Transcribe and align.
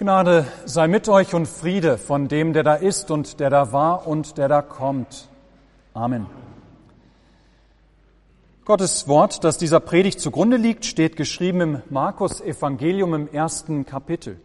Gnade 0.00 0.46
sei 0.64 0.88
mit 0.88 1.10
euch 1.10 1.34
und 1.34 1.46
Friede 1.46 1.98
von 1.98 2.26
dem, 2.26 2.54
der 2.54 2.62
da 2.62 2.74
ist 2.74 3.10
und 3.10 3.38
der 3.38 3.50
da 3.50 3.70
war 3.70 4.06
und 4.06 4.38
der 4.38 4.48
da 4.48 4.62
kommt. 4.62 5.28
Amen. 5.92 6.24
Gottes 8.64 9.08
Wort, 9.08 9.44
das 9.44 9.58
dieser 9.58 9.78
Predigt 9.78 10.18
zugrunde 10.18 10.56
liegt, 10.56 10.86
steht 10.86 11.16
geschrieben 11.16 11.60
im 11.60 11.82
Markus 11.90 12.40
Evangelium 12.40 13.12
im 13.12 13.28
ersten 13.30 13.84
Kapitel. 13.84 14.40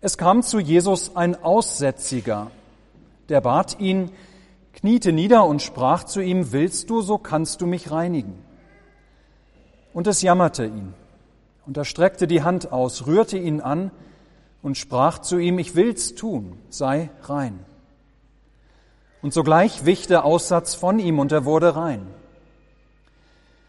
Es 0.00 0.16
kam 0.16 0.42
zu 0.42 0.58
Jesus 0.58 1.14
ein 1.14 1.44
Aussätziger, 1.44 2.50
der 3.28 3.42
bat 3.42 3.78
ihn, 3.78 4.10
kniete 4.72 5.12
nieder 5.12 5.44
und 5.44 5.60
sprach 5.60 6.04
zu 6.04 6.22
ihm, 6.22 6.50
willst 6.52 6.88
du, 6.88 7.02
so 7.02 7.18
kannst 7.18 7.60
du 7.60 7.66
mich 7.66 7.90
reinigen. 7.90 8.42
Und 9.92 10.06
es 10.06 10.22
jammerte 10.22 10.64
ihn. 10.64 10.94
Und 11.66 11.76
er 11.76 11.84
streckte 11.84 12.26
die 12.26 12.42
Hand 12.42 12.72
aus, 12.72 13.06
rührte 13.06 13.38
ihn 13.38 13.60
an 13.60 13.90
und 14.62 14.76
sprach 14.76 15.18
zu 15.18 15.38
ihm, 15.38 15.58
ich 15.58 15.74
will's 15.74 16.14
tun, 16.14 16.58
sei 16.68 17.10
rein. 17.22 17.58
Und 19.22 19.32
sogleich 19.32 19.86
wich 19.86 20.06
der 20.06 20.24
Aussatz 20.24 20.74
von 20.74 20.98
ihm 20.98 21.18
und 21.18 21.32
er 21.32 21.44
wurde 21.44 21.76
rein. 21.76 22.06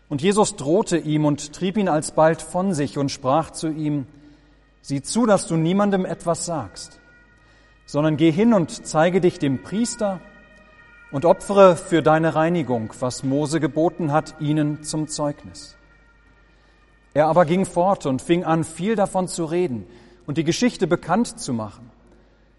Und 0.09 0.21
Jesus 0.21 0.55
drohte 0.55 0.97
ihm 0.97 1.25
und 1.25 1.53
trieb 1.53 1.77
ihn 1.77 1.89
alsbald 1.89 2.41
von 2.41 2.73
sich 2.73 2.97
und 2.97 3.09
sprach 3.09 3.51
zu 3.51 3.69
ihm, 3.69 4.05
sieh 4.81 5.01
zu, 5.01 5.25
dass 5.25 5.47
du 5.47 5.55
niemandem 5.55 6.05
etwas 6.05 6.45
sagst, 6.45 6.99
sondern 7.85 8.17
geh 8.17 8.31
hin 8.31 8.53
und 8.53 8.85
zeige 8.85 9.19
dich 9.19 9.39
dem 9.39 9.63
Priester 9.63 10.19
und 11.11 11.25
opfere 11.25 11.75
für 11.75 12.03
deine 12.03 12.35
Reinigung, 12.35 12.93
was 12.99 13.23
Mose 13.23 13.59
geboten 13.59 14.11
hat, 14.11 14.35
ihnen 14.39 14.83
zum 14.83 15.07
Zeugnis. 15.07 15.74
Er 17.15 17.27
aber 17.27 17.45
ging 17.45 17.65
fort 17.65 18.05
und 18.05 18.21
fing 18.21 18.43
an, 18.43 18.65
viel 18.65 18.97
davon 18.97 19.29
zu 19.29 19.45
reden 19.45 19.87
und 20.27 20.37
die 20.37 20.43
Geschichte 20.43 20.85
bekannt 20.85 21.39
zu 21.39 21.53
machen, 21.53 21.89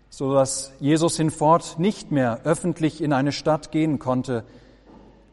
so 0.08 0.32
dass 0.32 0.72
Jesus 0.80 1.18
hinfort 1.18 1.78
nicht 1.78 2.10
mehr 2.10 2.40
öffentlich 2.44 3.02
in 3.02 3.12
eine 3.12 3.32
Stadt 3.32 3.70
gehen 3.70 3.98
konnte, 3.98 4.44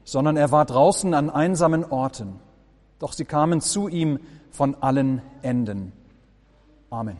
sondern 0.03 0.35
er 0.35 0.51
war 0.51 0.65
draußen 0.65 1.13
an 1.13 1.29
einsamen 1.29 1.85
Orten. 1.85 2.37
Doch 2.99 3.13
sie 3.13 3.23
kamen 3.23 3.61
zu 3.61 3.87
ihm 3.87 4.19
von 4.51 4.75
allen 4.81 5.21
Enden. 5.41 5.93
Amen. 6.89 7.17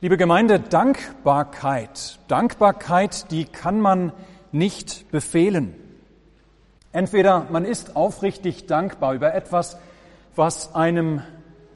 Liebe 0.00 0.16
Gemeinde, 0.16 0.58
Dankbarkeit, 0.58 2.18
Dankbarkeit, 2.26 3.30
die 3.30 3.44
kann 3.44 3.80
man 3.80 4.12
nicht 4.50 5.08
befehlen. 5.12 5.76
Entweder 6.92 7.46
man 7.50 7.64
ist 7.64 7.96
aufrichtig 7.96 8.66
dankbar 8.66 9.14
über 9.14 9.34
etwas, 9.34 9.76
was 10.34 10.74
einem 10.74 11.22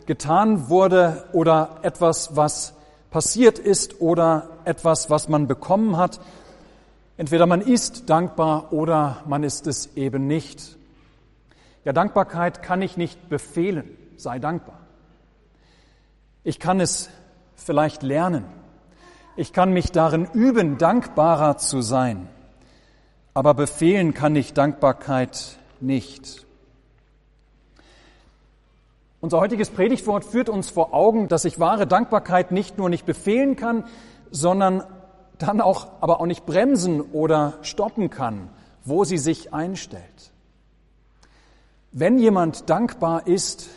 getan 0.07 0.69
wurde 0.69 1.25
oder 1.33 1.79
etwas, 1.83 2.35
was 2.37 2.75
passiert 3.11 3.59
ist 3.59 4.01
oder 4.01 4.49
etwas, 4.65 5.11
was 5.11 5.29
man 5.29 5.47
bekommen 5.47 5.97
hat. 5.97 6.21
Entweder 7.17 7.47
man 7.47 7.61
ist 7.61 8.09
dankbar 8.09 8.73
oder 8.73 9.23
man 9.27 9.45
ist 9.45 9.67
es 9.67 9.97
eben 9.97 10.27
nicht. 10.27 10.77
Ja, 11.85 11.93
Dankbarkeit 11.93 12.63
kann 12.63 12.81
ich 12.81 12.97
nicht 12.97 13.29
befehlen. 13.29 13.97
Sei 14.17 14.39
dankbar. 14.39 14.79
Ich 16.45 16.59
kann 16.59 16.81
es 16.81 17.11
vielleicht 17.55 18.03
lernen. 18.03 18.45
Ich 19.37 19.53
kann 19.53 19.73
mich 19.73 19.93
darin 19.93 20.27
üben, 20.33 20.79
dankbarer 20.79 21.57
zu 21.59 21.81
sein. 21.83 22.29
Aber 23.35 23.55
befehlen 23.55 24.13
kann 24.15 24.37
ich 24.37 24.53
Dankbarkeit 24.53 25.57
nicht. 25.81 26.47
Unser 29.21 29.41
heutiges 29.41 29.71
Predigtwort 29.71 30.25
führt 30.25 30.49
uns 30.49 30.69
vor 30.69 30.93
Augen, 30.93 31.29
dass 31.29 31.45
ich 31.45 31.61
wahre 31.61 31.87
Dankbarkeit 31.87 32.51
nicht 32.51 32.77
nur 32.77 32.89
nicht 32.89 33.07
befehlen 33.07 33.57
kann, 33.57 33.85
sondern 34.31 34.83
dann 35.39 35.61
auch, 35.61 35.89
aber 36.01 36.21
auch 36.21 36.27
nicht 36.27 36.45
bremsen 36.45 37.01
oder 37.01 37.55
stoppen 37.63 38.11
kann, 38.11 38.51
wo 38.85 39.05
sie 39.05 39.19
sich 39.19 39.55
einstellt. 39.55 40.33
Wenn 41.93 42.19
jemand 42.19 42.69
dankbar 42.69 43.27
ist, 43.27 43.69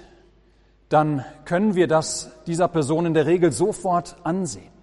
dann 0.89 1.25
können 1.45 1.75
wir 1.75 1.87
das 1.87 2.31
dieser 2.47 2.67
Person 2.67 3.05
in 3.05 3.13
der 3.13 3.25
Regel 3.25 3.51
sofort 3.51 4.17
ansehen. 4.23 4.74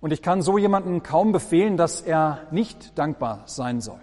Und 0.00 0.12
ich 0.12 0.22
kann 0.22 0.42
so 0.42 0.58
jemanden 0.58 1.02
kaum 1.02 1.32
befehlen, 1.32 1.76
dass 1.76 2.00
er 2.00 2.46
nicht 2.50 2.96
dankbar 2.98 3.42
sein 3.46 3.80
soll. 3.80 4.00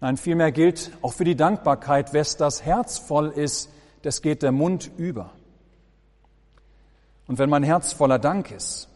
Nein, 0.00 0.16
vielmehr 0.16 0.52
gilt 0.52 0.90
auch 1.02 1.12
für 1.12 1.24
die 1.24 1.36
Dankbarkeit, 1.36 2.12
wes 2.12 2.36
das 2.36 2.64
Herz 2.64 2.98
voll 2.98 3.28
ist, 3.28 3.70
das 4.02 4.22
geht 4.22 4.42
der 4.42 4.52
Mund 4.52 4.90
über. 4.96 5.30
Und 7.26 7.38
wenn 7.38 7.48
mein 7.48 7.62
Herz 7.62 7.92
voller 7.92 8.18
Dank 8.18 8.50
ist, 8.50 8.88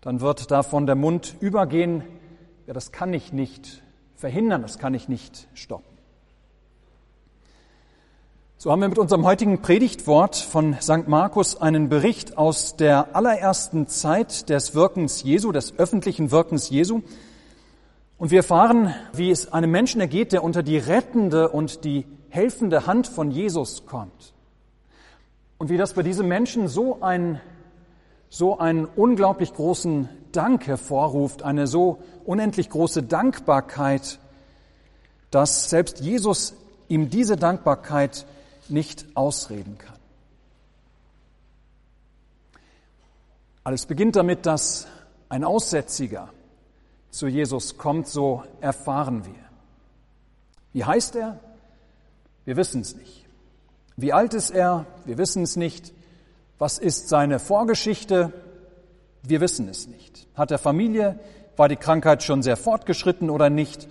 dann 0.00 0.20
wird 0.20 0.50
davon 0.50 0.86
der 0.86 0.94
Mund 0.94 1.36
übergehen. 1.40 2.02
Ja, 2.66 2.72
das 2.72 2.92
kann 2.92 3.12
ich 3.12 3.32
nicht 3.32 3.82
verhindern, 4.14 4.62
das 4.62 4.78
kann 4.78 4.94
ich 4.94 5.08
nicht 5.08 5.48
stoppen. 5.54 5.87
So 8.60 8.72
haben 8.72 8.80
wir 8.80 8.88
mit 8.88 8.98
unserem 8.98 9.24
heutigen 9.24 9.62
Predigtwort 9.62 10.34
von 10.34 10.74
St. 10.80 11.06
Markus 11.06 11.60
einen 11.60 11.88
Bericht 11.88 12.36
aus 12.36 12.74
der 12.74 13.14
allerersten 13.14 13.86
Zeit 13.86 14.48
des 14.48 14.74
Wirkens 14.74 15.22
Jesu, 15.22 15.52
des 15.52 15.78
öffentlichen 15.78 16.32
Wirkens 16.32 16.68
Jesu. 16.68 17.02
Und 18.18 18.32
wir 18.32 18.38
erfahren, 18.38 18.92
wie 19.12 19.30
es 19.30 19.52
einem 19.52 19.70
Menschen 19.70 20.00
ergeht, 20.00 20.32
der 20.32 20.42
unter 20.42 20.64
die 20.64 20.76
rettende 20.76 21.50
und 21.50 21.84
die 21.84 22.04
helfende 22.30 22.88
Hand 22.88 23.06
von 23.06 23.30
Jesus 23.30 23.86
kommt. 23.86 24.34
Und 25.58 25.70
wie 25.70 25.76
das 25.76 25.92
bei 25.92 26.02
diesem 26.02 26.26
Menschen 26.26 26.66
so 26.66 27.00
ein, 27.00 27.40
so 28.28 28.58
einen 28.58 28.86
unglaublich 28.86 29.54
großen 29.54 30.08
Dank 30.32 30.66
hervorruft, 30.66 31.44
eine 31.44 31.68
so 31.68 32.02
unendlich 32.24 32.70
große 32.70 33.04
Dankbarkeit, 33.04 34.18
dass 35.30 35.70
selbst 35.70 36.00
Jesus 36.00 36.54
ihm 36.88 37.08
diese 37.08 37.36
Dankbarkeit 37.36 38.26
nicht 38.70 39.06
ausreden 39.14 39.78
kann. 39.78 39.96
Alles 43.64 43.86
beginnt 43.86 44.16
damit, 44.16 44.46
dass 44.46 44.86
ein 45.28 45.44
Aussätziger 45.44 46.30
zu 47.10 47.26
Jesus 47.26 47.76
kommt, 47.76 48.08
so 48.08 48.42
erfahren 48.60 49.26
wir. 49.26 49.34
Wie 50.72 50.84
heißt 50.84 51.16
er? 51.16 51.40
Wir 52.44 52.56
wissen 52.56 52.80
es 52.80 52.94
nicht. 52.94 53.26
Wie 53.96 54.12
alt 54.12 54.32
ist 54.32 54.50
er? 54.50 54.86
Wir 55.04 55.18
wissen 55.18 55.42
es 55.42 55.56
nicht. 55.56 55.92
Was 56.58 56.78
ist 56.78 57.08
seine 57.08 57.38
Vorgeschichte? 57.38 58.32
Wir 59.22 59.40
wissen 59.40 59.68
es 59.68 59.86
nicht. 59.86 60.26
Hat 60.34 60.50
er 60.50 60.58
Familie? 60.58 61.18
War 61.56 61.68
die 61.68 61.76
Krankheit 61.76 62.22
schon 62.22 62.42
sehr 62.42 62.56
fortgeschritten 62.56 63.28
oder 63.28 63.50
nicht? 63.50 63.88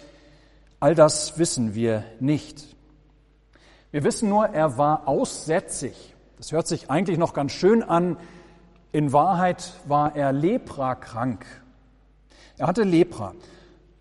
All 0.79 0.95
das 0.95 1.37
wissen 1.37 1.75
wir 1.75 2.03
nicht. 2.19 2.76
Wir 3.91 4.03
wissen 4.03 4.27
nur, 4.29 4.47
er 4.47 4.77
war 4.77 5.07
aussätzig. 5.07 6.15
Das 6.37 6.51
hört 6.51 6.67
sich 6.67 6.91
eigentlich 6.91 7.17
noch 7.17 7.33
ganz 7.33 7.53
schön 7.53 7.83
an. 7.83 8.17
In 8.91 9.13
Wahrheit 9.13 9.73
war 9.85 10.15
er 10.15 10.33
leprakrank. 10.33 11.45
Er 12.57 12.67
hatte 12.67 12.83
Lepra. 12.83 13.33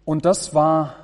Und 0.05 0.25
das 0.25 0.55
war, 0.55 0.97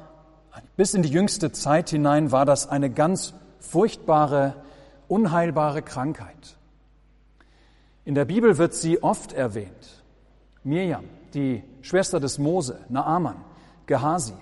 bis 0.77 0.95
in 0.95 1.03
die 1.03 1.11
jüngste 1.11 1.53
Zeit 1.53 1.91
hinein, 1.91 2.33
war 2.33 2.45
das 2.45 2.69
eine 2.69 2.91
ganz 2.91 3.35
furchtbare, 3.61 4.55
unheilbare 5.07 5.83
Krankheit. 5.83 6.57
In 8.05 8.15
der 8.15 8.25
Bibel 8.25 8.59
wird 8.59 8.75
sie 8.75 9.03
oft 9.03 9.33
erwähnt. 9.33 10.03
Mirjam, 10.65 11.05
die 11.35 11.63
Schwester 11.83 12.19
des 12.19 12.39
Mose, 12.39 12.81
Naaman, 12.89 13.37
Gehasi, 13.87 14.35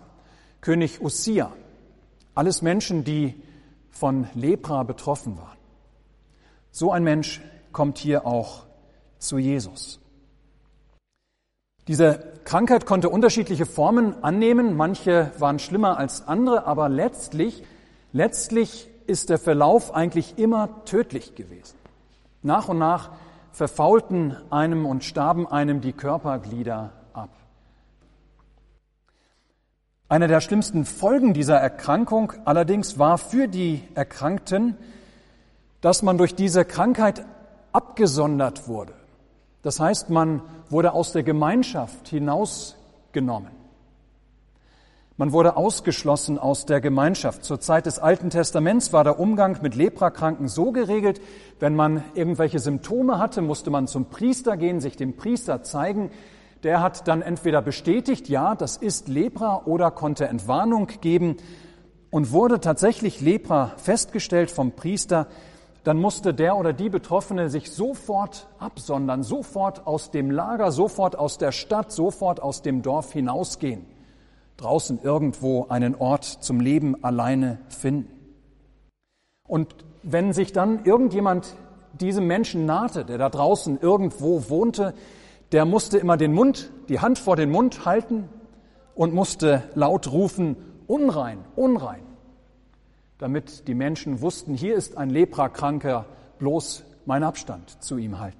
König 0.60 1.00
Ussia, 1.02 1.52
alles 2.34 2.62
Menschen, 2.62 3.04
die 3.04 3.34
von 3.90 4.28
Lepra 4.34 4.82
betroffen 4.82 5.36
waren. 5.38 5.58
So 6.70 6.92
ein 6.92 7.04
Mensch 7.04 7.40
kommt 7.72 7.98
hier 7.98 8.26
auch 8.26 8.64
zu 9.18 9.38
Jesus. 9.38 10.00
Diese 11.88 12.32
Krankheit 12.44 12.86
konnte 12.86 13.08
unterschiedliche 13.08 13.66
Formen 13.66 14.22
annehmen, 14.22 14.76
manche 14.76 15.32
waren 15.38 15.58
schlimmer 15.58 15.98
als 15.98 16.26
andere, 16.26 16.66
aber 16.66 16.88
letztlich, 16.88 17.64
letztlich 18.12 18.88
ist 19.06 19.28
der 19.28 19.38
Verlauf 19.38 19.94
eigentlich 19.94 20.38
immer 20.38 20.84
tödlich 20.84 21.34
gewesen. 21.34 21.76
Nach 22.42 22.68
und 22.68 22.78
nach 22.78 23.10
verfaulten 23.52 24.36
einem 24.50 24.86
und 24.86 25.04
starben 25.04 25.46
einem 25.48 25.80
die 25.80 25.92
Körperglieder 25.92 26.92
Eine 30.10 30.26
der 30.26 30.40
schlimmsten 30.40 30.86
Folgen 30.86 31.34
dieser 31.34 31.58
Erkrankung 31.58 32.32
allerdings 32.44 32.98
war 32.98 33.16
für 33.16 33.46
die 33.46 33.84
Erkrankten, 33.94 34.76
dass 35.80 36.02
man 36.02 36.18
durch 36.18 36.34
diese 36.34 36.64
Krankheit 36.64 37.24
abgesondert 37.70 38.66
wurde. 38.66 38.92
Das 39.62 39.78
heißt, 39.78 40.10
man 40.10 40.42
wurde 40.68 40.94
aus 40.94 41.12
der 41.12 41.22
Gemeinschaft 41.22 42.08
hinausgenommen. 42.08 43.52
Man 45.16 45.30
wurde 45.30 45.56
ausgeschlossen 45.56 46.40
aus 46.40 46.66
der 46.66 46.80
Gemeinschaft. 46.80 47.44
Zur 47.44 47.60
Zeit 47.60 47.86
des 47.86 48.00
Alten 48.00 48.30
Testaments 48.30 48.92
war 48.92 49.04
der 49.04 49.20
Umgang 49.20 49.58
mit 49.62 49.76
Leprakranken 49.76 50.48
so 50.48 50.72
geregelt, 50.72 51.20
wenn 51.60 51.76
man 51.76 52.02
irgendwelche 52.14 52.58
Symptome 52.58 53.20
hatte, 53.20 53.42
musste 53.42 53.70
man 53.70 53.86
zum 53.86 54.06
Priester 54.06 54.56
gehen, 54.56 54.80
sich 54.80 54.96
dem 54.96 55.16
Priester 55.16 55.62
zeigen. 55.62 56.10
Der 56.62 56.82
hat 56.82 57.08
dann 57.08 57.22
entweder 57.22 57.62
bestätigt, 57.62 58.28
ja, 58.28 58.54
das 58.54 58.76
ist 58.76 59.08
Lepra, 59.08 59.62
oder 59.64 59.90
konnte 59.90 60.28
Entwarnung 60.28 60.88
geben. 61.00 61.36
Und 62.10 62.32
wurde 62.32 62.60
tatsächlich 62.60 63.20
Lepra 63.20 63.72
festgestellt 63.76 64.50
vom 64.50 64.72
Priester, 64.72 65.26
dann 65.84 65.96
musste 65.96 66.34
der 66.34 66.56
oder 66.56 66.72
die 66.72 66.90
Betroffene 66.90 67.48
sich 67.48 67.70
sofort 67.70 68.48
absondern, 68.58 69.22
sofort 69.22 69.86
aus 69.86 70.10
dem 70.10 70.30
Lager, 70.30 70.72
sofort 70.72 71.16
aus 71.16 71.38
der 71.38 71.52
Stadt, 71.52 71.90
sofort 71.92 72.42
aus 72.42 72.62
dem 72.62 72.82
Dorf 72.82 73.12
hinausgehen 73.12 73.86
draußen 74.60 75.00
irgendwo 75.02 75.66
einen 75.68 75.94
Ort 75.94 76.24
zum 76.24 76.60
Leben 76.60 77.02
alleine 77.02 77.58
finden. 77.68 78.10
Und 79.48 79.74
wenn 80.02 80.32
sich 80.32 80.52
dann 80.52 80.84
irgendjemand 80.84 81.56
diesem 81.94 82.26
Menschen 82.26 82.66
nahte, 82.66 83.04
der 83.04 83.18
da 83.18 83.30
draußen 83.30 83.80
irgendwo 83.80 84.48
wohnte, 84.48 84.94
der 85.52 85.64
musste 85.64 85.98
immer 85.98 86.16
den 86.16 86.32
Mund, 86.32 86.72
die 86.88 87.00
Hand 87.00 87.18
vor 87.18 87.36
den 87.36 87.50
Mund 87.50 87.84
halten 87.84 88.28
und 88.94 89.14
musste 89.14 89.64
laut 89.74 90.12
rufen, 90.12 90.56
unrein, 90.86 91.38
unrein, 91.56 92.02
damit 93.18 93.68
die 93.68 93.74
Menschen 93.74 94.20
wussten, 94.20 94.54
hier 94.54 94.74
ist 94.74 94.96
ein 94.96 95.10
Leprakranker, 95.10 96.06
bloß 96.38 96.84
mein 97.06 97.22
Abstand 97.22 97.82
zu 97.82 97.96
ihm 97.98 98.18
halten. 98.18 98.38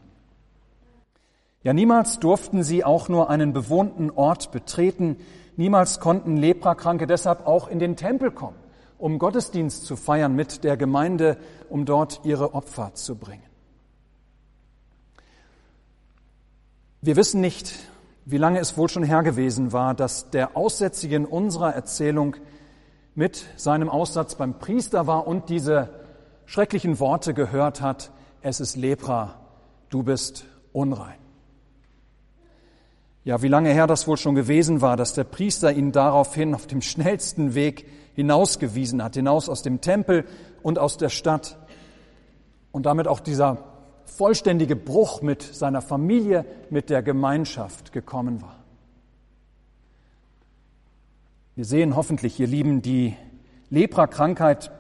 Ja, 1.63 1.73
niemals 1.73 2.21
durften 2.21 2.63
sie 2.63 2.85
auch 2.85 3.09
nur 3.09 3.29
einen 3.29 3.53
bewohnten 3.53 4.11
Ort 4.11 4.51
betreten, 4.51 5.19
Niemals 5.61 6.01
konnten 6.01 6.39
Leprakranke 6.39 7.07
deshalb 7.07 7.47
auch 7.47 7.69
in 7.69 7.79
den 7.79 7.95
Tempel 7.95 8.31
kommen, 8.31 8.57
um 8.97 9.19
Gottesdienst 9.19 9.85
zu 9.85 9.95
feiern 9.95 10.35
mit 10.35 10.65
der 10.65 10.79
Gemeinde, 10.79 11.37
um 11.69 11.85
dort 11.85 12.23
ihre 12.25 12.55
Opfer 12.55 12.95
zu 12.95 13.17
bringen. 13.17 13.50
Wir 17.03 17.17
wissen 17.17 17.41
nicht, 17.41 17.73
wie 18.27 18.37
lange 18.37 18.59
es 18.59 18.77
wohl 18.77 18.91
schon 18.91 19.03
her 19.03 19.23
gewesen 19.23 19.73
war, 19.73 19.95
dass 19.95 20.29
der 20.29 20.55
Aussätzige 20.55 21.17
in 21.17 21.25
unserer 21.25 21.75
Erzählung 21.75 22.37
mit 23.15 23.47
seinem 23.57 23.89
Aussatz 23.89 24.35
beim 24.35 24.59
Priester 24.59 25.07
war 25.07 25.27
und 25.27 25.49
diese 25.49 25.89
schrecklichen 26.45 27.01
Worte 27.01 27.33
gehört 27.33 27.81
hat, 27.81 28.11
es 28.43 28.61
ist 28.61 28.77
Lepra, 28.77 29.41
du 29.89 30.03
bist 30.03 30.45
unrein. 30.75 31.17
Ja, 33.25 33.41
wie 33.41 33.49
lange 33.49 33.71
her 33.71 33.87
das 33.87 34.07
wohl 34.07 34.19
schon 34.19 34.35
gewesen 34.35 34.83
war, 34.83 34.99
dass 34.99 35.15
der 35.15 35.25
Priester 35.25 35.73
ihn 35.73 35.93
daraufhin 35.93 36.55
auf 36.55 36.67
dem 36.67 36.83
schnellsten 36.83 37.55
Weg 37.55 37.87
hinausgewiesen 38.15 39.03
hat, 39.03 39.15
hinaus 39.15 39.49
aus 39.49 39.63
dem 39.63 39.81
Tempel 39.81 40.27
und 40.63 40.79
aus 40.79 40.99
der 40.99 41.09
Stadt. 41.09 41.57
Und 42.73 42.85
damit 42.85 43.09
auch 43.09 43.21
dieser 43.21 43.70
vollständige 44.11 44.77
Bruch 44.77 45.23
mit 45.23 45.43
seiner 45.43 45.83
Familie, 45.83 46.45
mit 46.71 46.91
der 46.91 47.03
Gemeinschaft 47.03 47.93
gekommen 47.93 48.43
war. 48.43 48.57
Wir 51.57 51.65
sehen 51.65 51.97
hoffentlich, 51.97 52.39
ihr 52.41 52.47
Lieben, 52.47 52.83
die 52.83 53.17
Lepra-Krankheit 53.71 54.71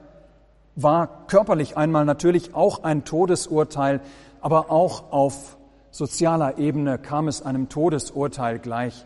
war 0.76 1.26
körperlich 1.26 1.76
einmal 1.76 2.04
natürlich 2.04 2.54
auch 2.54 2.84
ein 2.84 3.04
Todesurteil, 3.04 4.00
aber 4.40 4.70
auch 4.70 5.12
auf 5.12 5.58
sozialer 5.90 6.58
Ebene 6.58 6.98
kam 6.98 7.28
es 7.28 7.42
einem 7.42 7.68
Todesurteil 7.68 8.58
gleich. 8.58 9.04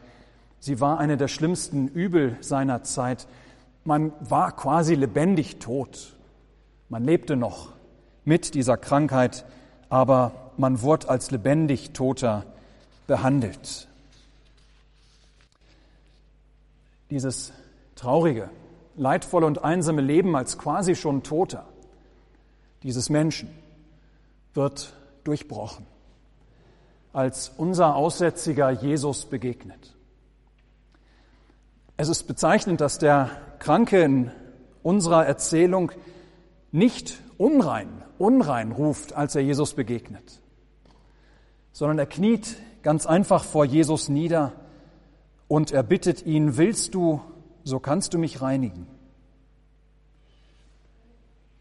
Sie 0.60 0.80
war 0.80 0.98
eine 0.98 1.16
der 1.16 1.28
schlimmsten 1.28 1.88
Übel 1.88 2.36
seiner 2.40 2.82
Zeit. 2.82 3.26
Man 3.84 4.12
war 4.20 4.54
quasi 4.56 4.94
lebendig 4.94 5.58
tot. 5.58 6.16
Man 6.88 7.04
lebte 7.04 7.36
noch 7.36 7.72
mit 8.24 8.54
dieser 8.54 8.76
Krankheit, 8.76 9.44
aber 9.94 10.32
man 10.56 10.82
wurde 10.82 11.08
als 11.08 11.30
lebendig 11.30 11.92
Toter 11.92 12.44
behandelt. 13.06 13.86
Dieses 17.10 17.52
traurige, 17.94 18.50
leidvolle 18.96 19.46
und 19.46 19.62
einsame 19.62 20.00
Leben 20.00 20.34
als 20.34 20.58
quasi 20.58 20.96
schon 20.96 21.22
Toter 21.22 21.64
dieses 22.82 23.08
Menschen 23.08 23.48
wird 24.52 24.94
durchbrochen 25.22 25.86
als 27.12 27.52
unser 27.56 27.94
Aussätziger 27.94 28.70
Jesus 28.72 29.26
begegnet. 29.26 29.94
Es 31.96 32.08
ist 32.08 32.24
bezeichnend, 32.24 32.80
dass 32.80 32.98
der 32.98 33.30
Kranke 33.60 34.02
in 34.02 34.32
unserer 34.82 35.24
Erzählung 35.24 35.92
nicht 36.72 37.20
unrein, 37.38 38.02
unrein 38.18 38.72
ruft, 38.72 39.12
als 39.12 39.34
er 39.34 39.42
Jesus 39.42 39.74
begegnet, 39.74 40.40
sondern 41.72 41.98
er 41.98 42.06
kniet 42.06 42.56
ganz 42.82 43.06
einfach 43.06 43.44
vor 43.44 43.64
Jesus 43.64 44.08
nieder 44.08 44.52
und 45.48 45.72
er 45.72 45.82
bittet 45.82 46.24
ihn, 46.26 46.56
willst 46.56 46.94
du, 46.94 47.20
so 47.64 47.80
kannst 47.80 48.14
du 48.14 48.18
mich 48.18 48.42
reinigen. 48.42 48.86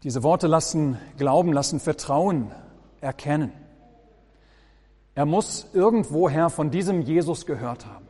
Diese 0.02 0.22
Worte 0.22 0.46
lassen 0.46 0.98
Glauben, 1.16 1.52
lassen 1.52 1.80
Vertrauen 1.80 2.50
erkennen. 3.00 3.52
Er 5.14 5.24
muss 5.24 5.66
irgendwoher 5.72 6.50
von 6.50 6.70
diesem 6.70 7.00
Jesus 7.00 7.46
gehört 7.46 7.86
haben. 7.86 8.06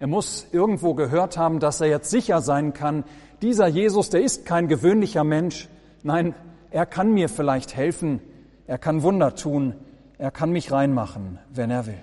Er 0.00 0.06
muss 0.06 0.46
irgendwo 0.50 0.94
gehört 0.94 1.36
haben, 1.36 1.60
dass 1.60 1.80
er 1.80 1.88
jetzt 1.88 2.10
sicher 2.10 2.40
sein 2.40 2.72
kann, 2.72 3.04
dieser 3.42 3.68
Jesus, 3.68 4.10
der 4.10 4.22
ist 4.22 4.44
kein 4.44 4.68
gewöhnlicher 4.68 5.24
Mensch. 5.24 5.68
Nein, 6.02 6.34
er 6.70 6.86
kann 6.86 7.12
mir 7.12 7.28
vielleicht 7.28 7.76
helfen, 7.76 8.20
er 8.66 8.78
kann 8.78 9.02
Wunder 9.02 9.34
tun, 9.34 9.74
er 10.18 10.30
kann 10.30 10.50
mich 10.50 10.72
reinmachen, 10.72 11.38
wenn 11.52 11.70
er 11.70 11.86
will. 11.86 12.02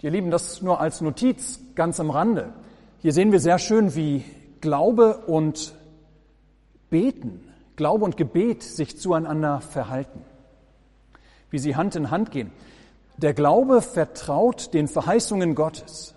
Ihr 0.00 0.10
Lieben, 0.10 0.30
das 0.30 0.62
nur 0.62 0.80
als 0.80 1.00
Notiz 1.00 1.60
ganz 1.74 1.98
am 1.98 2.10
Rande. 2.10 2.52
Hier 3.00 3.12
sehen 3.12 3.32
wir 3.32 3.40
sehr 3.40 3.58
schön, 3.58 3.94
wie 3.94 4.24
Glaube 4.60 5.18
und 5.26 5.74
Beten, 6.88 7.52
Glaube 7.76 8.04
und 8.04 8.16
Gebet 8.16 8.62
sich 8.62 8.98
zueinander 8.98 9.60
verhalten 9.60 10.24
wie 11.50 11.58
sie 11.58 11.76
Hand 11.76 11.96
in 11.96 12.10
Hand 12.10 12.30
gehen. 12.30 12.50
Der 13.16 13.34
Glaube 13.34 13.82
vertraut 13.82 14.74
den 14.74 14.88
Verheißungen 14.88 15.54
Gottes. 15.54 16.14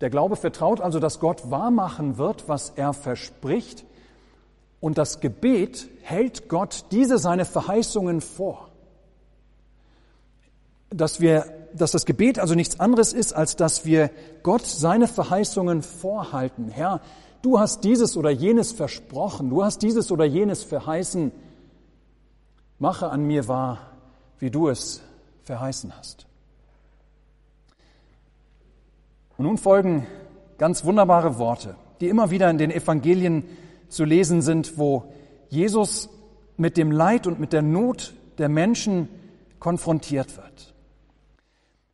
Der 0.00 0.10
Glaube 0.10 0.36
vertraut 0.36 0.80
also, 0.80 0.98
dass 1.00 1.20
Gott 1.20 1.50
wahrmachen 1.50 2.18
wird, 2.18 2.48
was 2.48 2.70
er 2.70 2.92
verspricht. 2.92 3.84
Und 4.80 4.98
das 4.98 5.20
Gebet 5.20 5.88
hält 6.02 6.48
Gott 6.48 6.86
diese 6.92 7.18
seine 7.18 7.44
Verheißungen 7.44 8.20
vor. 8.20 8.68
Dass 10.90 11.20
wir, 11.20 11.44
dass 11.74 11.90
das 11.90 12.06
Gebet 12.06 12.38
also 12.38 12.54
nichts 12.54 12.78
anderes 12.80 13.12
ist, 13.12 13.32
als 13.32 13.56
dass 13.56 13.84
wir 13.84 14.10
Gott 14.42 14.64
seine 14.64 15.08
Verheißungen 15.08 15.82
vorhalten. 15.82 16.68
Herr, 16.68 17.00
du 17.42 17.58
hast 17.58 17.84
dieses 17.84 18.16
oder 18.16 18.30
jenes 18.30 18.72
versprochen, 18.72 19.50
du 19.50 19.64
hast 19.64 19.82
dieses 19.82 20.12
oder 20.12 20.24
jenes 20.24 20.62
verheißen. 20.62 21.32
Mache 22.78 23.10
an 23.10 23.26
mir 23.26 23.48
wahr, 23.48 23.78
wie 24.38 24.50
du 24.50 24.68
es 24.68 25.02
verheißen 25.42 25.96
hast. 25.96 26.26
Und 29.36 29.44
nun 29.44 29.58
folgen 29.58 30.06
ganz 30.58 30.84
wunderbare 30.84 31.38
Worte, 31.38 31.76
die 32.00 32.08
immer 32.08 32.30
wieder 32.30 32.48
in 32.50 32.58
den 32.58 32.70
Evangelien 32.70 33.44
zu 33.88 34.04
lesen 34.04 34.42
sind, 34.42 34.78
wo 34.78 35.12
Jesus 35.48 36.08
mit 36.56 36.76
dem 36.76 36.90
Leid 36.90 37.26
und 37.26 37.40
mit 37.40 37.52
der 37.52 37.62
Not 37.62 38.14
der 38.38 38.48
Menschen 38.48 39.08
konfrontiert 39.58 40.36
wird. 40.36 40.74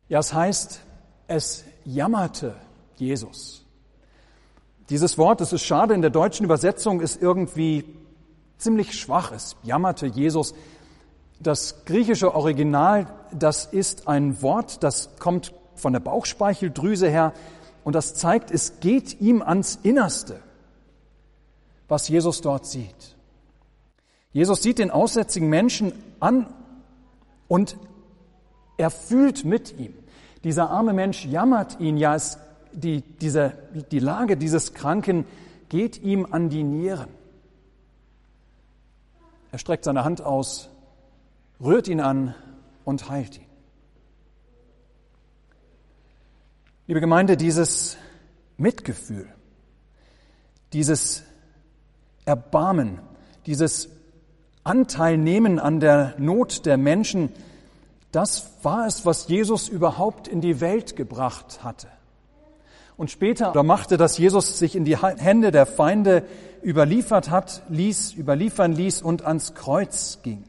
Ja, 0.07 0.19
es 0.19 0.33
heißt, 0.33 0.81
es 1.27 1.63
jammerte 1.83 2.55
Jesus. 2.95 3.65
Dieses 4.89 5.17
Wort, 5.17 5.41
das 5.41 5.53
ist 5.53 5.63
schade, 5.63 5.93
in 5.93 6.01
der 6.01 6.11
deutschen 6.11 6.43
Übersetzung 6.43 7.01
ist 7.01 7.21
irgendwie 7.21 7.85
ziemlich 8.57 8.97
schwach. 8.99 9.31
Es 9.31 9.55
jammerte 9.63 10.05
Jesus. 10.05 10.53
Das 11.39 11.85
griechische 11.85 12.35
Original, 12.35 13.07
das 13.31 13.65
ist 13.65 14.07
ein 14.07 14.41
Wort, 14.41 14.83
das 14.83 15.17
kommt 15.19 15.53
von 15.75 15.93
der 15.93 15.99
Bauchspeicheldrüse 15.99 17.09
her 17.09 17.33
und 17.83 17.93
das 17.93 18.15
zeigt, 18.15 18.51
es 18.51 18.79
geht 18.79 19.19
ihm 19.19 19.41
ans 19.41 19.79
Innerste, 19.83 20.39
was 21.87 22.07
Jesus 22.07 22.41
dort 22.41 22.65
sieht. 22.65 23.15
Jesus 24.33 24.61
sieht 24.61 24.79
den 24.79 24.91
aussätzigen 24.91 25.49
Menschen 25.49 25.93
an 26.19 26.47
und 27.47 27.77
er 28.77 28.89
fühlt 28.89 29.45
mit 29.45 29.77
ihm. 29.79 29.93
Dieser 30.43 30.69
arme 30.69 30.93
Mensch 30.93 31.25
jammert 31.25 31.79
ihn, 31.79 31.97
ja, 31.97 32.15
es, 32.15 32.37
die, 32.73 33.01
diese, 33.01 33.53
die 33.91 33.99
Lage 33.99 34.35
dieses 34.35 34.73
Kranken 34.73 35.25
geht 35.69 36.01
ihm 36.01 36.27
an 36.29 36.49
die 36.49 36.63
Nieren. 36.63 37.09
Er 39.51 39.57
streckt 39.57 39.85
seine 39.85 40.03
Hand 40.03 40.21
aus 40.21 40.69
rührt 41.59 41.87
ihn 41.87 42.01
an 42.01 42.35
und 42.83 43.09
heilt 43.09 43.37
ihn. 43.37 43.45
Liebe 46.87 46.99
Gemeinde, 46.99 47.35
dieses 47.35 47.97
Mitgefühl, 48.57 49.27
dieses 50.73 51.23
Erbarmen, 52.25 52.99
dieses 53.45 53.89
Anteilnehmen 54.63 55.59
an 55.59 55.79
der 55.79 56.15
Not 56.17 56.65
der 56.65 56.77
Menschen, 56.77 57.29
das 58.11 58.51
war 58.63 58.87
es, 58.87 59.05
was 59.05 59.27
Jesus 59.27 59.67
überhaupt 59.67 60.27
in 60.27 60.41
die 60.41 60.61
Welt 60.61 60.95
gebracht 60.95 61.63
hatte. 61.63 61.87
Und 62.97 63.11
später 63.11 63.51
da 63.51 63.61
machte, 63.61 63.97
dass 63.97 64.17
Jesus 64.17 64.57
sich 64.57 64.75
in 64.75 64.85
die 64.85 64.97
Hände 64.97 65.51
der 65.51 65.65
Feinde 65.65 66.23
überliefert 66.63 67.29
hat, 67.29 67.61
ließ, 67.69 68.13
überliefern 68.13 68.71
ließ 68.71 69.01
und 69.01 69.25
ans 69.25 69.53
Kreuz 69.53 70.19
ging. 70.23 70.43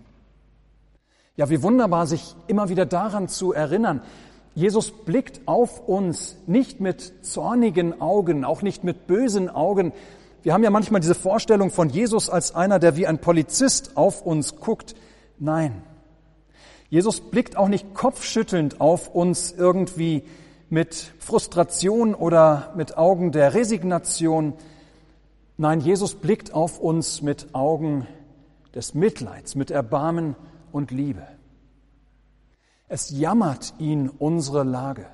Ja, 1.37 1.51
wie 1.51 1.63
wunderbar, 1.63 2.07
sich 2.07 2.35
immer 2.47 2.69
wieder 2.69 2.87
daran 2.87 3.29
zu 3.29 3.53
erinnern. 3.53 4.01
Jesus 4.55 4.91
blickt 4.91 5.43
auf 5.47 5.87
uns 5.87 6.37
nicht 6.47 6.81
mit 6.81 7.27
zornigen 7.27 8.01
Augen, 8.01 8.45
auch 8.45 8.63
nicht 8.63 8.85
mit 8.85 9.07
bösen 9.07 9.51
Augen. 9.51 9.93
Wir 10.47 10.55
haben 10.55 10.63
ja 10.63 10.71
manchmal 10.71 11.01
diese 11.01 11.17
Vorstellung 11.17 11.73
von 11.73 11.89
Jesus 11.89 12.31
als 12.31 12.55
einer, 12.55 12.79
der 12.79 12.95
wie 12.95 13.09
ein 13.09 13.19
Polizist 13.19 13.97
auf 13.97 14.23
uns 14.23 14.55
guckt. 14.55 14.95
Nein, 15.41 15.83
Jesus 16.89 17.21
blickt 17.21 17.57
auch 17.57 17.67
nicht 17.67 17.95
kopfschüttelnd 17.95 18.81
auf 18.81 19.13
uns 19.13 19.51
irgendwie 19.51 20.23
mit 20.71 20.95
Frustration 21.19 22.15
oder 22.15 22.73
mit 22.77 22.97
Augen 22.97 23.33
der 23.33 23.55
Resignation. 23.55 24.53
Nein, 25.57 25.81
Jesus 25.81 26.15
blickt 26.15 26.55
auf 26.55 26.79
uns 26.79 27.23
mit 27.23 27.53
Augen 27.53 28.07
des 28.73 28.95
Mitleids, 28.95 29.57
mit 29.57 29.73
Erbarmen 29.73 30.37
und 30.71 30.93
Liebe. 30.93 31.27
Es 32.87 33.11
jammert 33.11 33.75
ihn 33.81 34.09
unsere 34.11 34.63
Lage. 34.63 35.07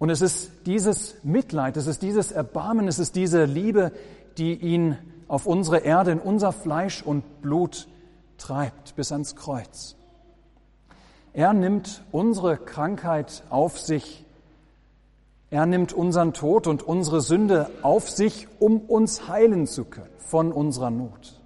Und 0.00 0.08
es 0.08 0.22
ist 0.22 0.50
dieses 0.64 1.22
Mitleid, 1.24 1.76
es 1.76 1.86
ist 1.86 2.00
dieses 2.00 2.32
Erbarmen, 2.32 2.88
es 2.88 2.98
ist 2.98 3.16
diese 3.16 3.44
Liebe, 3.44 3.92
die 4.38 4.54
ihn 4.54 4.96
auf 5.28 5.44
unsere 5.44 5.80
Erde, 5.80 6.12
in 6.12 6.18
unser 6.18 6.52
Fleisch 6.52 7.02
und 7.02 7.42
Blut 7.42 7.86
treibt 8.38 8.96
bis 8.96 9.12
ans 9.12 9.36
Kreuz. 9.36 9.96
Er 11.34 11.52
nimmt 11.52 12.02
unsere 12.12 12.56
Krankheit 12.56 13.42
auf 13.50 13.78
sich. 13.78 14.24
Er 15.50 15.66
nimmt 15.66 15.92
unseren 15.92 16.32
Tod 16.32 16.66
und 16.66 16.82
unsere 16.82 17.20
Sünde 17.20 17.70
auf 17.82 18.08
sich, 18.08 18.48
um 18.58 18.80
uns 18.80 19.28
heilen 19.28 19.66
zu 19.66 19.84
können 19.84 20.08
von 20.16 20.50
unserer 20.50 20.90
Not. 20.90 21.38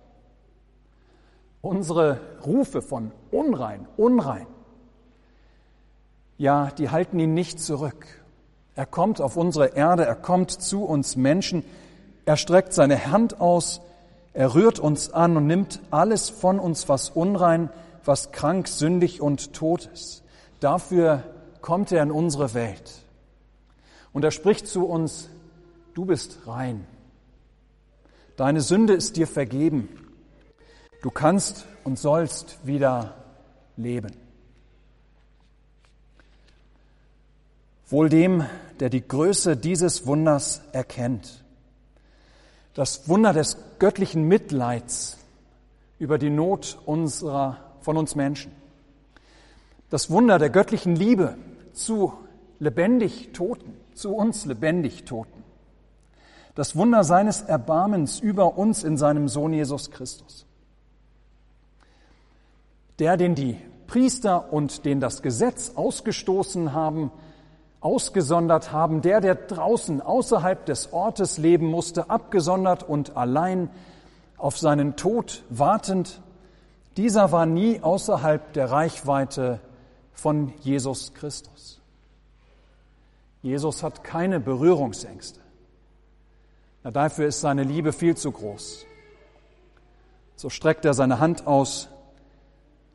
Unsere 1.61 2.21
Rufe 2.47 2.83
von 2.83 3.11
unrein, 3.33 3.89
unrein, 3.97 4.47
ja, 6.39 6.71
die 6.71 6.91
halten 6.91 7.19
ihn 7.19 7.35
nicht 7.35 7.59
zurück. 7.59 8.24
Er 8.76 8.87
kommt 8.87 9.21
auf 9.21 9.37
unsere 9.37 9.76
Erde, 9.76 10.04
er 10.04 10.16
kommt 10.16 10.50
zu 10.50 10.85
uns 10.85 11.16
Menschen, 11.16 11.64
er 12.25 12.37
streckt 12.37 12.73
seine 12.73 13.07
Hand 13.07 13.40
aus, 13.40 13.81
er 14.33 14.54
rührt 14.54 14.81
uns 14.81 15.12
an 15.12 15.37
und 15.37 15.47
nimmt 15.47 15.81
alles 15.90 16.28
von 16.28 16.59
uns, 16.59 16.88
was 16.88 17.11
unrein, 17.11 17.71
was 18.04 18.33
krank, 18.33 18.66
sündig 18.66 19.21
und 19.21 19.52
tot 19.52 19.88
ist. 19.93 20.25
Dafür 20.59 21.23
kommt 21.61 21.93
er 21.93 22.02
in 22.02 22.11
unsere 22.11 22.52
Welt. 22.54 23.04
Und 24.12 24.25
er 24.25 24.31
spricht 24.31 24.66
zu 24.66 24.87
uns, 24.87 25.28
du 25.95 26.04
bist 26.04 26.47
rein. 26.47 26.87
Deine 28.37 28.61
Sünde 28.61 28.95
ist 28.95 29.16
dir 29.16 29.28
vergeben. 29.28 29.88
Du 31.02 31.11
kannst 31.11 31.66
und 31.85 31.99
sollst 31.99 32.66
wieder 32.66 33.14
leben. 33.76 34.24
Wohl 37.88 38.09
dem, 38.09 38.45
der 38.81 38.91
die 38.91 39.07
Größe 39.07 39.57
dieses 39.57 40.07
Wunders 40.07 40.62
erkennt. 40.73 41.45
Das 42.75 43.09
Wunder 43.09 43.33
des 43.33 43.57
göttlichen 43.79 44.26
Mitleids 44.26 45.19
über 45.99 46.19
die 46.19 46.31
Not 46.31 46.79
unserer 46.87 47.59
von 47.81 47.97
uns 47.97 48.14
Menschen. 48.14 48.53
Das 49.91 50.11
Wunder 50.11 50.38
der 50.38 50.50
göttlichen 50.50 50.97
Liebe 50.97 51.37
zu 51.73 52.14
lebendig 52.59 53.31
Toten, 53.33 53.76
zu 53.95 54.14
uns 54.14 54.47
lebendig 54.47 55.05
Toten. 55.05 55.45
Das 56.55 56.76
Wunder 56.76 57.05
seines 57.05 57.43
Erbarmens 57.43 58.21
über 58.21 58.57
uns 58.57 58.85
in 58.85 58.97
seinem 58.97 59.29
Sohn 59.29 59.53
Jesus 59.53 59.91
Christus. 59.91 60.47
Der, 62.99 63.17
den 63.17 63.35
die 63.35 63.57
Priester 63.87 64.53
und 64.53 64.85
den 64.85 65.00
das 65.00 65.21
Gesetz 65.21 65.73
ausgestoßen 65.75 66.73
haben, 66.73 67.11
ausgesondert 67.85 68.73
haben, 68.73 69.03
der, 69.03 69.21
der 69.21 69.35
draußen 69.35 70.00
außerhalb 70.00 70.64
des 70.64 70.95
Ortes 70.95 71.37
leben 71.37 71.67
musste, 71.67 72.09
abgesondert 72.09 72.83
und 72.83 73.14
allein 73.14 73.69
auf 74.38 74.57
seinen 74.59 74.97
Tod 74.97 75.45
wartend, 75.50 76.23
dieser 76.97 77.31
war 77.31 77.45
nie 77.45 77.81
außerhalb 77.81 78.55
der 78.55 78.71
Reichweite 78.71 79.61
von 80.12 80.55
Jesus 80.61 81.12
Christus. 81.12 81.81
Jesus 83.43 83.83
hat 83.83 84.03
keine 84.03 84.41
Berührungsängste. 84.41 85.41
Na, 86.85 86.91
dafür 86.91 87.26
ist 87.26 87.43
seine 87.43 87.64
Liebe 87.64 87.93
viel 87.93 88.17
zu 88.17 88.33
groß. 88.33 88.87
So 90.37 90.49
streckt 90.49 90.87
er 90.87 90.95
seine 90.95 91.19
Hand 91.19 91.47
aus 91.47 91.88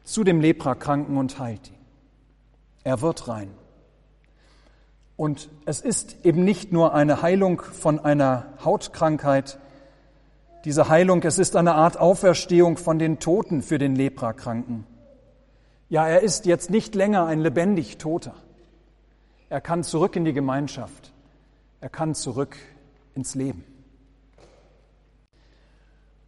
zu 0.03 0.23
dem 0.23 0.41
Leprakranken 0.41 1.17
und 1.17 1.37
heilt 1.37 1.69
ihn. 1.69 1.77
Er 2.83 3.01
wird 3.01 3.27
rein. 3.27 3.51
Und 5.19 5.49
es 5.65 5.81
ist 5.81 6.15
eben 6.23 6.45
nicht 6.45 6.71
nur 6.71 6.93
eine 6.93 7.21
Heilung 7.21 7.61
von 7.61 7.99
einer 7.99 8.53
Hautkrankheit, 8.63 9.59
diese 10.63 10.87
Heilung, 10.87 11.21
es 11.23 11.37
ist 11.39 11.57
eine 11.57 11.75
Art 11.75 11.97
Auferstehung 11.97 12.77
von 12.77 12.99
den 12.99 13.19
Toten 13.19 13.61
für 13.61 13.79
den 13.79 13.97
Leprakranken. 13.97 14.85
Ja, 15.89 16.07
er 16.07 16.21
ist 16.21 16.45
jetzt 16.45 16.69
nicht 16.69 16.95
länger 16.95 17.25
ein 17.25 17.41
lebendig 17.41 17.97
Toter. 17.97 18.33
Er 19.49 19.59
kann 19.59 19.83
zurück 19.83 20.15
in 20.15 20.23
die 20.23 20.31
Gemeinschaft. 20.31 21.11
Er 21.81 21.89
kann 21.89 22.15
zurück 22.15 22.55
ins 23.13 23.35
Leben. 23.35 23.65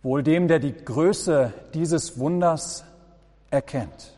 Wohl 0.04 0.22
dem, 0.22 0.50
der 0.50 0.60
die 0.60 0.74
Größe 0.74 1.54
dieses 1.74 2.20
Wunders 2.20 2.84
erkennt. 3.52 4.18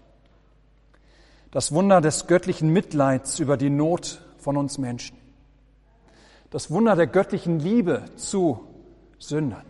Das 1.51 1.71
Wunder 1.71 2.01
des 2.01 2.25
göttlichen 2.25 2.69
Mitleids 2.69 3.37
über 3.37 3.55
die 3.55 3.69
Not 3.69 4.19
von 4.43 4.57
uns 4.57 4.77
Menschen. 4.77 5.17
Das 6.51 6.69
Wunder 6.69 6.95
der 6.95 7.07
göttlichen 7.07 7.59
Liebe 7.59 8.03
zu 8.15 8.67
Sündern 9.17 9.65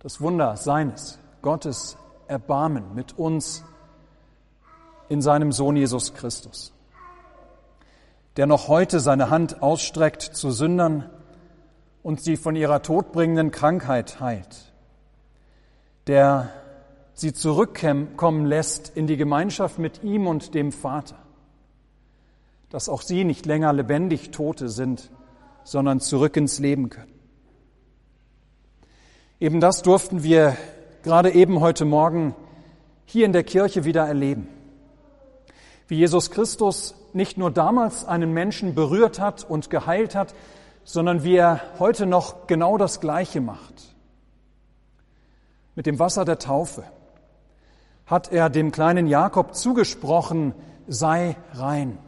das 0.00 0.20
Wunder 0.20 0.56
seines, 0.56 1.18
Gottes 1.42 1.96
Erbarmen 2.26 2.94
mit 2.94 3.18
uns 3.18 3.64
in 5.08 5.20
seinem 5.20 5.52
Sohn 5.52 5.76
Jesus 5.76 6.14
Christus, 6.14 6.72
der 8.36 8.46
noch 8.46 8.68
heute 8.68 8.98
seine 8.98 9.30
Hand 9.30 9.62
ausstreckt 9.62 10.22
zu 10.22 10.50
Sündern 10.50 11.10
und 12.02 12.22
sie 12.22 12.36
von 12.36 12.56
ihrer 12.56 12.82
todbringenden 12.82 13.50
Krankheit 13.50 14.20
heilt, 14.20 14.72
der 16.06 16.48
sie 17.12 17.34
zurückkommen 17.34 18.46
lässt 18.46 18.96
in 18.96 19.06
die 19.06 19.18
Gemeinschaft 19.18 19.78
mit 19.78 20.02
ihm 20.02 20.26
und 20.26 20.54
dem 20.54 20.72
Vater, 20.72 21.16
dass 22.70 22.88
auch 22.88 23.02
sie 23.02 23.24
nicht 23.24 23.46
länger 23.46 23.72
lebendig 23.72 24.30
Tote 24.30 24.68
sind, 24.68 25.10
sondern 25.64 26.00
zurück 26.00 26.36
ins 26.36 26.58
Leben 26.58 26.88
können. 26.88 27.12
Eben 29.40 29.60
das 29.60 29.82
durften 29.82 30.22
wir 30.22 30.56
gerade 31.02 31.32
eben 31.32 31.60
heute 31.60 31.84
Morgen 31.84 32.34
hier 33.04 33.26
in 33.26 33.32
der 33.32 33.44
Kirche 33.44 33.84
wieder 33.84 34.06
erleben. 34.06 34.48
Wie 35.88 35.96
Jesus 35.96 36.30
Christus 36.30 36.94
nicht 37.12 37.38
nur 37.38 37.50
damals 37.50 38.04
einen 38.04 38.32
Menschen 38.32 38.74
berührt 38.74 39.18
hat 39.18 39.42
und 39.48 39.70
geheilt 39.70 40.14
hat, 40.14 40.34
sondern 40.84 41.24
wie 41.24 41.36
er 41.36 41.60
heute 41.78 42.06
noch 42.06 42.46
genau 42.46 42.78
das 42.78 43.00
Gleiche 43.00 43.40
macht. 43.40 43.94
Mit 45.74 45.86
dem 45.86 45.98
Wasser 45.98 46.24
der 46.24 46.38
Taufe 46.38 46.84
hat 48.06 48.32
er 48.32 48.50
dem 48.50 48.72
kleinen 48.72 49.06
Jakob 49.06 49.54
zugesprochen, 49.54 50.54
sei 50.86 51.36
rein. 51.52 51.98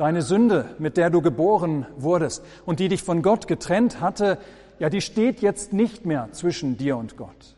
Deine 0.00 0.22
Sünde, 0.22 0.64
mit 0.78 0.96
der 0.96 1.10
du 1.10 1.20
geboren 1.20 1.84
wurdest 1.98 2.42
und 2.64 2.80
die 2.80 2.88
dich 2.88 3.02
von 3.02 3.20
Gott 3.20 3.46
getrennt 3.46 4.00
hatte, 4.00 4.38
ja, 4.78 4.88
die 4.88 5.02
steht 5.02 5.42
jetzt 5.42 5.74
nicht 5.74 6.06
mehr 6.06 6.30
zwischen 6.32 6.78
dir 6.78 6.96
und 6.96 7.18
Gott. 7.18 7.54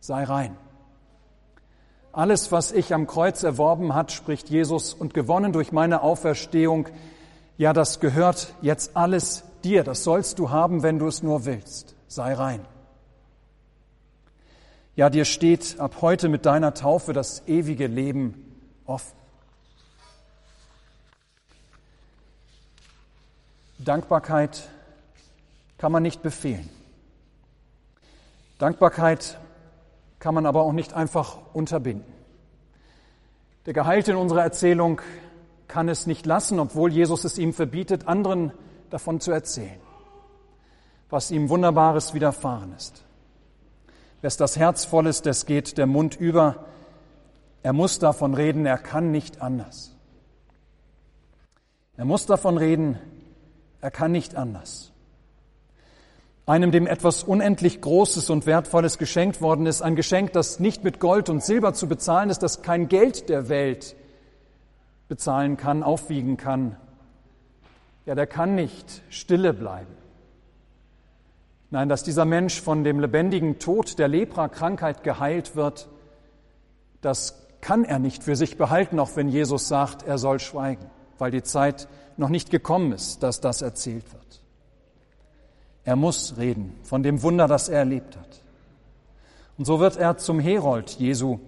Sei 0.00 0.24
rein. 0.24 0.56
Alles, 2.12 2.50
was 2.50 2.72
ich 2.72 2.94
am 2.94 3.06
Kreuz 3.06 3.42
erworben 3.42 3.94
hat, 3.94 4.10
spricht 4.10 4.48
Jesus, 4.48 4.94
und 4.94 5.12
gewonnen 5.12 5.52
durch 5.52 5.70
meine 5.70 6.00
Auferstehung, 6.00 6.88
ja, 7.58 7.74
das 7.74 8.00
gehört 8.00 8.54
jetzt 8.62 8.96
alles 8.96 9.44
dir. 9.62 9.84
Das 9.84 10.02
sollst 10.02 10.38
du 10.38 10.48
haben, 10.48 10.82
wenn 10.82 10.98
du 10.98 11.08
es 11.08 11.22
nur 11.22 11.44
willst. 11.44 11.94
Sei 12.08 12.32
rein. 12.32 12.60
Ja, 14.96 15.10
dir 15.10 15.26
steht 15.26 15.78
ab 15.78 15.96
heute 16.00 16.30
mit 16.30 16.46
deiner 16.46 16.72
Taufe 16.72 17.12
das 17.12 17.46
ewige 17.46 17.86
Leben 17.86 18.56
offen. 18.86 19.19
Dankbarkeit 23.84 24.68
kann 25.78 25.90
man 25.90 26.02
nicht 26.02 26.22
befehlen. 26.22 26.68
Dankbarkeit 28.58 29.38
kann 30.18 30.34
man 30.34 30.44
aber 30.44 30.62
auch 30.62 30.72
nicht 30.72 30.92
einfach 30.92 31.38
unterbinden. 31.54 32.12
Der 33.64 33.72
Geheilte 33.72 34.12
in 34.12 34.18
unserer 34.18 34.42
Erzählung 34.42 35.00
kann 35.66 35.88
es 35.88 36.06
nicht 36.06 36.26
lassen, 36.26 36.60
obwohl 36.60 36.92
Jesus 36.92 37.24
es 37.24 37.38
ihm 37.38 37.54
verbietet, 37.54 38.06
anderen 38.06 38.52
davon 38.90 39.20
zu 39.20 39.32
erzählen, 39.32 39.80
was 41.08 41.30
ihm 41.30 41.48
Wunderbares 41.48 42.12
widerfahren 42.12 42.74
ist. 42.74 43.04
Wes 44.20 44.36
das 44.36 44.58
Herz 44.58 44.84
voll 44.84 45.06
ist, 45.06 45.24
des 45.24 45.46
geht 45.46 45.78
der 45.78 45.86
Mund 45.86 46.20
über. 46.20 46.66
Er 47.62 47.72
muss 47.72 47.98
davon 47.98 48.34
reden, 48.34 48.66
er 48.66 48.76
kann 48.76 49.10
nicht 49.10 49.40
anders. 49.40 49.96
Er 51.96 52.04
muss 52.04 52.26
davon 52.26 52.58
reden, 52.58 52.98
er 53.80 53.90
kann 53.90 54.12
nicht 54.12 54.34
anders. 54.34 54.92
Einem, 56.46 56.72
dem 56.72 56.86
etwas 56.86 57.22
unendlich 57.22 57.80
Großes 57.80 58.28
und 58.28 58.44
Wertvolles 58.46 58.98
geschenkt 58.98 59.40
worden 59.40 59.66
ist, 59.66 59.82
ein 59.82 59.94
Geschenk, 59.94 60.32
das 60.32 60.58
nicht 60.58 60.82
mit 60.82 60.98
Gold 60.98 61.28
und 61.28 61.44
Silber 61.44 61.74
zu 61.74 61.86
bezahlen 61.86 62.30
ist, 62.30 62.42
das 62.42 62.62
kein 62.62 62.88
Geld 62.88 63.28
der 63.28 63.48
Welt 63.48 63.94
bezahlen 65.08 65.56
kann, 65.56 65.82
aufwiegen 65.82 66.36
kann, 66.36 66.76
ja, 68.06 68.14
der 68.14 68.26
kann 68.26 68.54
nicht 68.54 69.02
stille 69.10 69.52
bleiben. 69.52 69.94
Nein, 71.70 71.88
dass 71.88 72.02
dieser 72.02 72.24
Mensch 72.24 72.60
von 72.60 72.82
dem 72.82 72.98
lebendigen 72.98 73.60
Tod 73.60 73.98
der 73.98 74.08
Lepra-Krankheit 74.08 75.04
geheilt 75.04 75.54
wird, 75.54 75.88
das 77.00 77.46
kann 77.60 77.84
er 77.84 77.98
nicht 77.98 78.24
für 78.24 78.34
sich 78.34 78.56
behalten, 78.56 78.98
auch 78.98 79.14
wenn 79.14 79.28
Jesus 79.28 79.68
sagt, 79.68 80.02
er 80.02 80.18
soll 80.18 80.40
schweigen, 80.40 80.86
weil 81.18 81.30
die 81.30 81.42
Zeit 81.42 81.86
noch 82.20 82.28
nicht 82.28 82.50
gekommen 82.50 82.92
ist, 82.92 83.22
dass 83.24 83.40
das 83.40 83.62
erzählt 83.62 84.12
wird. 84.12 84.42
Er 85.84 85.96
muss 85.96 86.36
reden 86.36 86.76
von 86.84 87.02
dem 87.02 87.22
Wunder, 87.22 87.48
das 87.48 87.68
er 87.68 87.80
erlebt 87.80 88.16
hat. 88.16 88.42
Und 89.58 89.64
so 89.64 89.80
wird 89.80 89.96
er 89.96 90.18
zum 90.18 90.38
Herold 90.38 90.90
Jesu, 90.90 91.40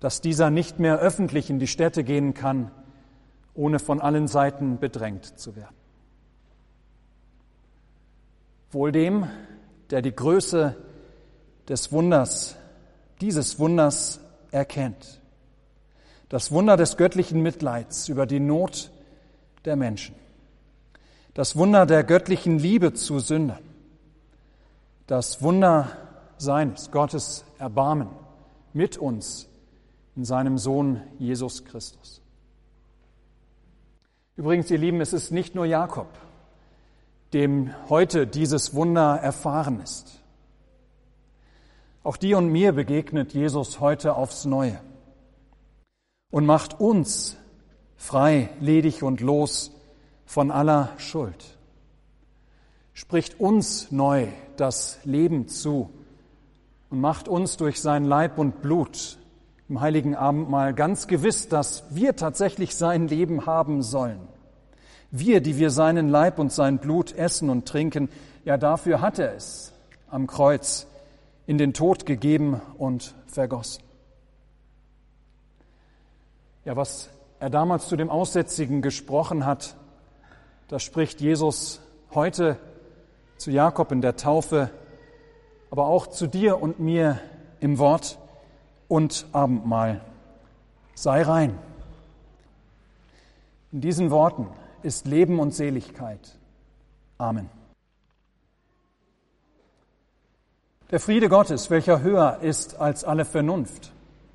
dass 0.00 0.20
dieser 0.20 0.50
nicht 0.50 0.78
mehr 0.78 0.98
öffentlich 0.98 1.50
in 1.50 1.58
die 1.58 1.66
Städte 1.66 2.04
gehen 2.04 2.32
kann, 2.32 2.70
ohne 3.54 3.80
von 3.80 4.00
allen 4.00 4.28
Seiten 4.28 4.78
bedrängt 4.78 5.38
zu 5.38 5.56
werden. 5.56 5.74
Wohl 8.70 8.92
dem, 8.92 9.28
der 9.90 10.00
die 10.00 10.14
Größe 10.14 10.76
des 11.68 11.90
Wunders, 11.90 12.56
dieses 13.20 13.58
Wunders 13.58 14.20
erkennt. 14.52 15.20
Das 16.28 16.52
Wunder 16.52 16.76
des 16.76 16.96
göttlichen 16.96 17.42
Mitleids 17.42 18.08
über 18.08 18.26
die 18.26 18.40
Not 18.40 18.92
der 19.64 19.76
Menschen. 19.76 20.14
Das 21.34 21.56
Wunder 21.56 21.86
der 21.86 22.04
göttlichen 22.04 22.58
Liebe 22.58 22.94
zu 22.94 23.18
Sündern. 23.20 23.62
Das 25.06 25.42
Wunder 25.42 25.90
seines, 26.36 26.90
Gottes 26.90 27.44
Erbarmen 27.58 28.08
mit 28.72 28.98
uns 28.98 29.48
in 30.16 30.24
seinem 30.24 30.58
Sohn 30.58 31.00
Jesus 31.18 31.64
Christus. 31.64 32.20
Übrigens, 34.36 34.70
ihr 34.70 34.78
Lieben, 34.78 35.00
es 35.00 35.12
ist 35.12 35.32
nicht 35.32 35.54
nur 35.54 35.64
Jakob, 35.64 36.08
dem 37.32 37.74
heute 37.88 38.26
dieses 38.26 38.74
Wunder 38.74 39.16
erfahren 39.16 39.80
ist. 39.80 40.22
Auch 42.04 42.16
dir 42.16 42.38
und 42.38 42.48
mir 42.48 42.72
begegnet 42.72 43.34
Jesus 43.34 43.80
heute 43.80 44.14
aufs 44.14 44.44
Neue 44.44 44.80
und 46.30 46.46
macht 46.46 46.80
uns 46.80 47.36
frei, 47.98 48.48
ledig 48.60 49.02
und 49.02 49.20
los 49.20 49.72
von 50.24 50.50
aller 50.50 50.90
Schuld. 50.96 51.58
Spricht 52.94 53.38
uns 53.38 53.90
neu 53.90 54.28
das 54.56 54.98
Leben 55.04 55.48
zu 55.48 55.90
und 56.88 57.00
macht 57.00 57.28
uns 57.28 57.58
durch 57.58 57.80
sein 57.82 58.04
Leib 58.04 58.38
und 58.38 58.62
Blut 58.62 59.18
im 59.68 59.80
heiligen 59.82 60.14
Abendmahl 60.14 60.72
ganz 60.72 61.06
gewiss, 61.06 61.48
dass 61.48 61.84
wir 61.90 62.16
tatsächlich 62.16 62.74
sein 62.74 63.06
Leben 63.08 63.44
haben 63.44 63.82
sollen. 63.82 64.20
Wir, 65.10 65.40
die 65.40 65.58
wir 65.58 65.70
seinen 65.70 66.08
Leib 66.08 66.38
und 66.38 66.52
sein 66.52 66.78
Blut 66.78 67.12
essen 67.12 67.50
und 67.50 67.66
trinken, 67.66 68.08
ja 68.44 68.56
dafür 68.56 69.00
hat 69.00 69.18
er 69.18 69.34
es 69.34 69.72
am 70.10 70.26
Kreuz 70.26 70.86
in 71.46 71.58
den 71.58 71.74
Tod 71.74 72.06
gegeben 72.06 72.60
und 72.78 73.14
vergossen. 73.26 73.82
Ja, 76.64 76.76
was 76.76 77.10
er 77.40 77.50
damals 77.50 77.88
zu 77.88 77.96
dem 77.96 78.10
Aussätzigen 78.10 78.82
gesprochen 78.82 79.46
hat, 79.46 79.76
das 80.68 80.82
spricht 80.82 81.20
Jesus 81.20 81.80
heute 82.14 82.58
zu 83.36 83.50
Jakob 83.50 83.92
in 83.92 84.00
der 84.00 84.16
Taufe, 84.16 84.70
aber 85.70 85.86
auch 85.86 86.08
zu 86.08 86.26
dir 86.26 86.60
und 86.60 86.80
mir 86.80 87.20
im 87.60 87.78
Wort 87.78 88.18
und 88.88 89.26
Abendmahl. 89.32 90.00
Sei 90.94 91.22
rein. 91.22 91.58
In 93.70 93.80
diesen 93.80 94.10
Worten 94.10 94.48
ist 94.82 95.06
Leben 95.06 95.38
und 95.38 95.54
Seligkeit. 95.54 96.36
Amen. 97.18 97.48
Der 100.90 101.00
Friede 101.00 101.28
Gottes, 101.28 101.68
welcher 101.70 102.00
höher 102.00 102.38
ist 102.40 102.80
als 102.80 103.04
alle 103.04 103.26
Vernunft, 103.26 103.92